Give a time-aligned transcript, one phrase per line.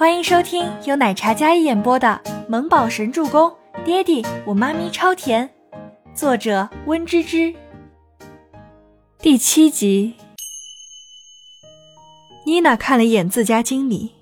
[0.00, 2.18] 欢迎收听由奶茶嘉一演播的
[2.48, 3.50] 《萌宝神助攻》，
[3.84, 5.50] 爹地我妈咪超甜，
[6.14, 7.54] 作者温芝芝。
[9.18, 10.14] 第七集，
[12.46, 14.12] 妮娜看了一眼自家经理，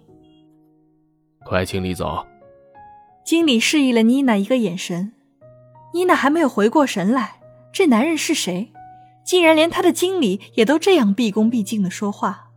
[1.47, 2.27] 快请你走。
[3.25, 5.13] 经理示意了妮娜一个眼神，
[5.95, 7.39] 妮娜还没有回过神来，
[7.73, 8.73] 这男人是谁？
[9.25, 12.51] 竟然连他的经理也都这样毕恭毕敬的说话。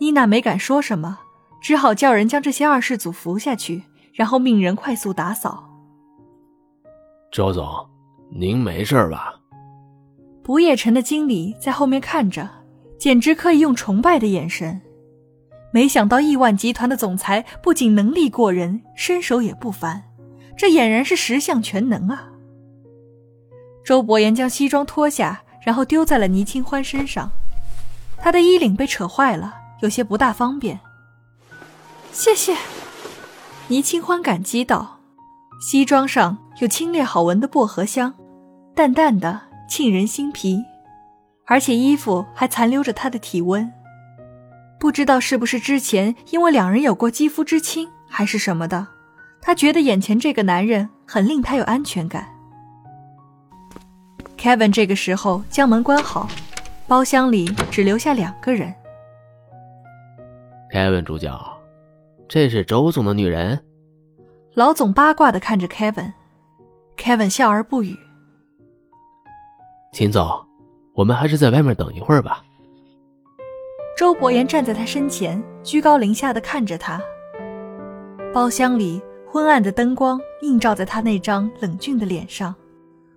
[0.00, 1.20] 妮娜没敢说什么，
[1.60, 5.64] 只好叫人将这些二世祖扶下去，然后命人快速打扫。
[7.30, 7.66] 周总，
[8.30, 9.34] 您没事吧？
[10.42, 12.48] 不夜城的经理在后面看着，
[12.98, 14.80] 简直可以用崇拜的眼神。
[15.70, 20.02] 没想到亿万集团的总裁不仅能力过人，身手也不凡，
[20.56, 22.30] 这俨然是十项全能啊！
[23.84, 27.30] 周伯言将西装脱下，然后丢在了倪清欢身上。
[28.16, 30.80] 他的衣领被扯坏了，有些不大方便。
[32.12, 32.56] 谢谢，
[33.68, 34.98] 倪清欢感激道。
[35.60, 38.14] 西装上有清冽好闻的薄荷香，
[38.74, 40.62] 淡淡的沁人心脾，
[41.46, 43.70] 而且衣服还残留着他的体温。
[44.78, 48.86] 不知道是不是之前因为两人有过肌肤之亲，还是什么的，
[49.40, 52.28] 他觉得眼前这个男人很令他有安全感。
[54.36, 56.28] Kevin 这个时候将门关好，
[56.86, 58.72] 包厢里只留下两个人。
[60.72, 61.57] Kevin 主角，
[62.28, 63.58] 这是周总的女人。
[64.54, 67.96] 老总八卦的看着 Kevin，Kevin 笑而不语。
[69.92, 70.28] 秦总，
[70.94, 72.44] 我们还是在外面等一会儿吧。
[73.96, 77.02] 周伯言站在他身前，居高临下的看着他。
[78.34, 82.54] 包厢里昏暗的灯光映照在他那张冷峻的脸上，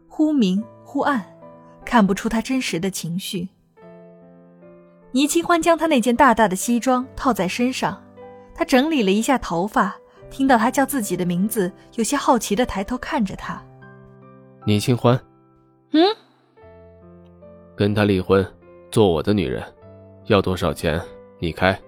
[0.08, 0.64] 忽明。
[0.84, 1.26] 忽暗，
[1.86, 3.48] 看不出他真实的情绪。
[5.14, 8.02] 倪清欢将他那件大大的西装套在身上，
[8.54, 9.96] 他整理了一下头发，
[10.30, 13.62] 听到他叫自己的名字，有些好奇的抬头看着他。
[14.66, 15.20] 倪清欢，
[15.92, 16.04] 嗯，
[17.76, 18.46] 跟他离婚，
[18.92, 19.64] 做我的女人，
[20.26, 21.02] 要多少钱？
[21.40, 21.80] 你开。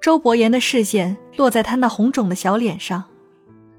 [0.00, 3.04] 周伯言的视线落在他那红肿的小脸上，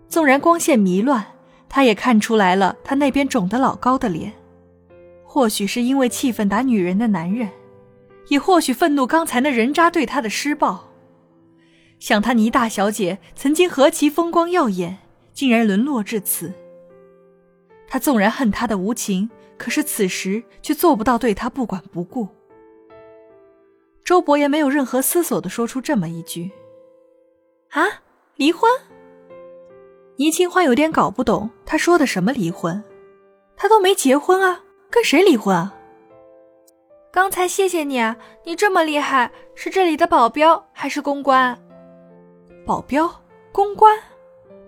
[0.07, 1.25] 纵然光线迷乱。
[1.69, 4.33] 他也看出来了，他那边肿得老高的脸，
[5.23, 7.47] 或许是因为气愤打女人的男人，
[8.29, 10.88] 也或许愤怒刚才那人渣对他的施暴。
[11.99, 14.97] 想他倪大小姐曾经何其风光耀眼，
[15.33, 16.51] 竟然沦落至此。
[17.87, 22.27] 他纵然恨他的无情，可是此时却做不到对他不管不顾。
[24.03, 26.51] 周伯言没有任何思索的说出这么一句
[27.71, 27.85] ：“啊，
[28.35, 28.69] 离婚。”
[30.17, 32.83] 倪清欢有点搞不懂他说的什么离婚，
[33.55, 35.75] 他都没结婚啊，跟谁离婚啊？
[37.11, 41.59] 刚才谢谢你啊，你这么厉害，是这里的保镖还是公关？
[42.69, 43.09] 保镖、
[43.51, 43.97] 公关，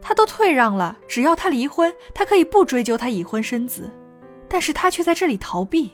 [0.01, 3.91] 他都退让了，只要他离婚，他可以不追究他已婚生子，
[4.49, 5.91] 但是他却在这里逃避。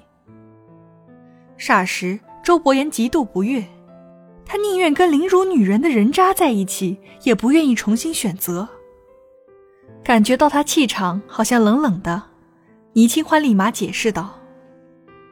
[1.59, 3.61] 霎时，周伯言极度不悦，
[4.45, 8.65] 他宁愿跟凌辱女人的人渣在一起，也不愿意重新选择。
[10.01, 12.23] 感觉到他气场好像冷冷的，
[12.93, 14.33] 倪清欢立马解释道：“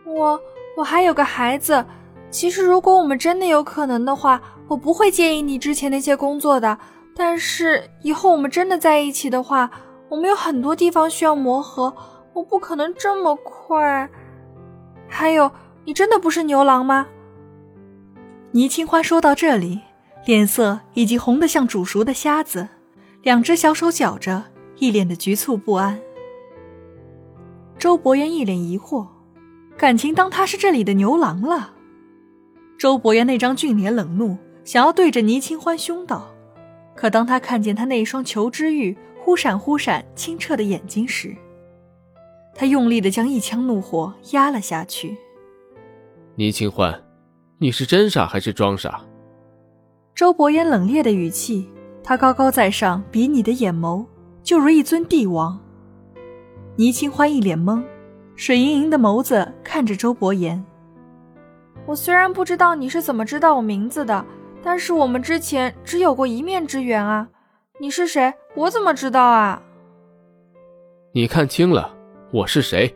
[0.05, 0.37] 我
[0.75, 1.85] 我还有个孩子，
[2.29, 6.77] 其实如果我们真的有可能的话，我不会介意你之前那些工作的。
[7.15, 9.71] 但是以后我们真的在一起的话，
[10.09, 11.95] 我们有很多地方需要磨合，
[12.33, 14.09] 我不可能这么快。
[15.07, 15.49] 还有，
[15.85, 17.07] 你真的不是牛郎吗？”
[18.51, 19.81] 倪清欢说到这里，
[20.25, 22.67] 脸色已经红得像煮熟的虾子，
[23.21, 24.43] 两只小手绞着。
[24.77, 25.97] 一脸的局促不安。
[27.77, 29.07] 周伯言一脸疑惑，
[29.77, 31.71] 感情当他是这里的牛郎了？
[32.77, 36.29] 周伯言那张俊脸冷怒，想要对着倪清欢凶道，
[36.95, 41.35] 可当他看见他那一双求知欲忽闪忽闪、清澈的眼睛时，
[42.55, 45.15] 他用力的将一腔怒火压了下去。
[46.35, 46.99] 倪清欢，
[47.59, 48.99] 你是真傻还是装傻？
[50.15, 51.69] 周伯言冷冽的语气，
[52.03, 54.05] 他高高在上，比你的眼眸。
[54.41, 55.59] 就如一尊帝王。
[56.75, 57.83] 倪清欢一脸懵，
[58.35, 60.63] 水盈盈的眸子看着周伯言。
[61.87, 64.25] 我虽然不知道你是怎么知道我名字的，
[64.65, 67.29] 但是我们之前只有过一面之缘啊。
[67.79, 68.33] 你是谁？
[68.55, 69.61] 我怎么知道啊？
[71.11, 71.95] 你看清了，
[72.31, 72.91] 我是谁？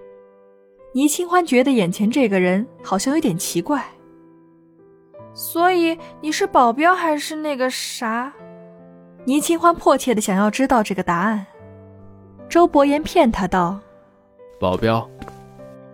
[0.94, 3.86] 倪清欢觉得眼前这个人好像有点奇怪。
[5.36, 8.34] 所以你是保镖还是那个啥？
[9.26, 11.46] 倪清欢迫切的想要知道这个答案。
[12.50, 13.80] 周伯言骗他道
[14.60, 15.08] ：“保镖。”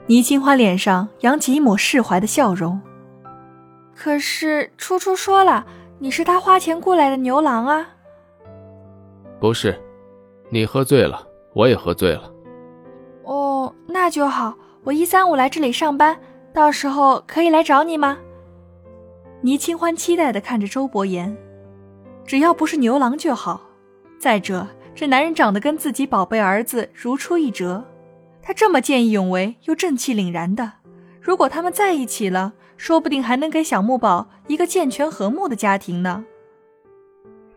[0.08, 2.80] 倪清欢脸上扬起一抹释怀的笑容。
[3.96, 5.66] 可是初初说了，
[6.00, 7.88] 你是他花钱雇来的牛郎啊？
[9.40, 9.82] 不是，
[10.50, 12.32] 你喝醉了，我也喝醉了。
[13.24, 14.54] 哦，那就好。
[14.84, 16.20] 我一三五来这里上班，
[16.54, 18.20] 到时候可以来找你吗？
[19.42, 21.36] 倪清欢期待的看着周伯言，
[22.26, 23.62] 只要不是牛郎就好。
[24.20, 27.84] 再者，这男人长得跟自己宝贝儿子如出一辙，
[28.42, 30.72] 他这么见义勇为又正气凛然的，
[31.26, 36.24] 如果他们在一起了，说不定还能给小木宝一个健全和睦的家庭呢。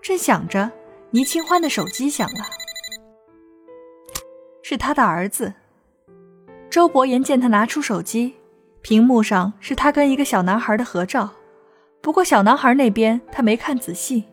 [0.01, 0.71] 正想着，
[1.11, 2.47] 倪清欢的手机响了，
[4.63, 5.53] 是他的儿子。
[6.71, 8.37] 周伯言见他拿出手机，
[8.81, 11.29] 屏幕上是他跟一个小男孩的合照，
[12.01, 14.25] 不过小男孩那边他没看仔细。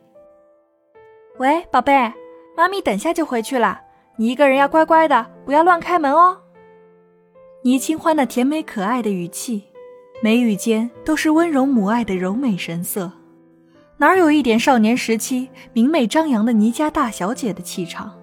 [1.40, 2.14] 喂，宝贝，
[2.56, 3.82] 妈咪等下就回去了，
[4.16, 6.38] 你一个人要乖乖的，不要乱开门哦。
[7.66, 9.64] 倪清欢那甜美可爱的语气，
[10.22, 13.12] 眉宇间都是温柔母爱的柔美神色，
[13.98, 18.14] 哪有一点少年时期明媚张扬的倪家大小姐的气场？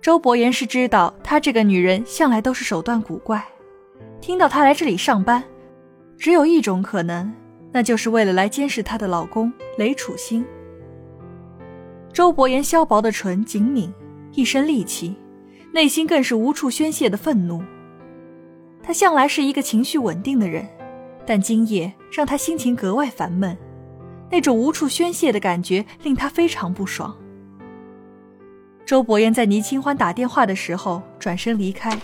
[0.00, 3.44] 周伯言是知道，她这个女人向来都是手段古怪。
[4.20, 5.42] 听到她来这里上班，
[6.16, 7.32] 只有一种可能，
[7.72, 10.46] 那就是为了来监视她的老公雷楚兴。
[12.12, 13.92] 周伯言削薄的唇紧抿，
[14.34, 15.16] 一身戾气，
[15.72, 17.60] 内心更是无处宣泄的愤怒。
[18.82, 20.66] 他向来是一个情绪稳定的人，
[21.26, 23.56] 但今夜让他心情格外烦闷，
[24.30, 27.16] 那种无处宣泄的感觉令他非常不爽。
[28.84, 31.96] 周伯言在倪清欢打电话的时候转身离开，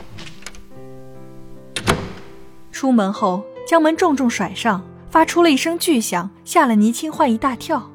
[2.71, 7.91] 出门后将门重重甩上，发出了一声巨响，吓了倪清欢一大跳。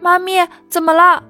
[0.00, 1.22] 妈咪，怎么了？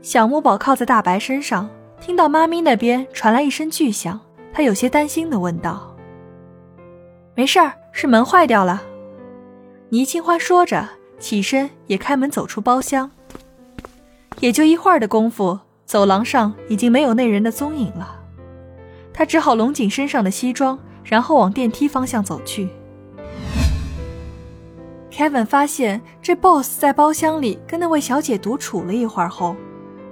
[0.00, 1.68] 小木宝靠在大白身上，
[2.00, 4.18] 听到妈咪那边传来一声巨响，
[4.52, 5.94] 他有些担心的问道
[7.34, 8.82] ：“没事儿，是门坏掉了。”
[9.90, 13.10] 倪清欢说着，起身也开门走出包厢。
[14.40, 18.20] 也就一会儿的功夫，走廊上已经没有那人的踪影了。
[19.12, 22.68] 他只好拢紧身上的西装，然后往电梯方向走去。
[25.10, 29.56] Kevin 发现这 boss 在包厢里跟那位小姐独处了一会儿后，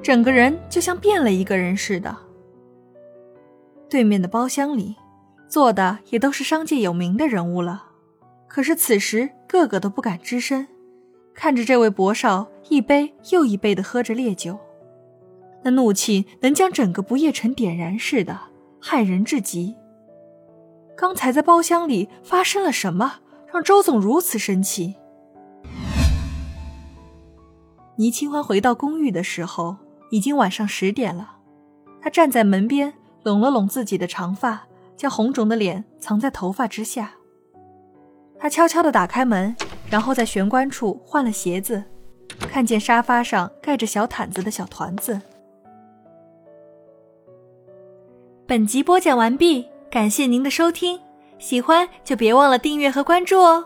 [0.03, 2.17] 整个人就像变了一个人似的。
[3.89, 4.97] 对面的包厢里
[5.49, 7.85] 坐的也都是商界有名的人物了，
[8.49, 10.67] 可是此时个个都不敢吱声，
[11.35, 12.49] 看着这位博少。
[12.69, 14.59] 一杯又一杯的喝着烈酒，
[15.63, 18.37] 那怒气能将整个不夜城点燃似的，
[18.83, 19.77] 骇人至极。
[20.97, 23.21] 刚才在包厢里发生了什么，
[23.53, 24.97] 让周总如此生气？
[27.99, 29.77] 倪清欢回到公寓的时候，
[30.11, 31.37] 已经晚上十点了。
[32.01, 32.95] 她站在门边，
[33.27, 37.11] 拢了拢自己的长发，将红肿的脸藏在头发之下。
[38.39, 39.57] 他悄悄地打开门，
[39.91, 41.83] 然后在玄关处换了鞋子。
[42.39, 45.21] 看见沙发上盖着小毯子的小团子。
[48.47, 51.01] 本集播讲完毕，感谢您的收听，
[51.41, 53.65] 喜欢就别忘了订阅和关注哦。